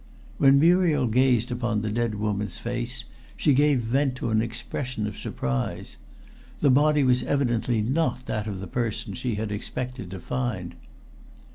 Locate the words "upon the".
1.51-1.91